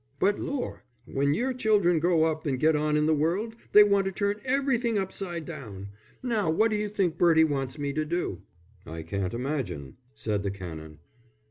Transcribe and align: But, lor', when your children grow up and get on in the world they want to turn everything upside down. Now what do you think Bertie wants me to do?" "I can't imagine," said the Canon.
But, 0.19 0.39
lor', 0.39 0.83
when 1.05 1.35
your 1.35 1.53
children 1.53 1.99
grow 1.99 2.23
up 2.23 2.47
and 2.47 2.59
get 2.59 2.75
on 2.75 2.97
in 2.97 3.05
the 3.05 3.13
world 3.13 3.55
they 3.71 3.83
want 3.83 4.05
to 4.07 4.11
turn 4.11 4.41
everything 4.43 4.97
upside 4.97 5.45
down. 5.45 5.89
Now 6.23 6.49
what 6.49 6.71
do 6.71 6.75
you 6.75 6.89
think 6.89 7.19
Bertie 7.19 7.43
wants 7.43 7.77
me 7.77 7.93
to 7.93 8.03
do?" 8.03 8.41
"I 8.83 9.03
can't 9.03 9.35
imagine," 9.35 9.97
said 10.15 10.41
the 10.41 10.49
Canon. 10.49 11.01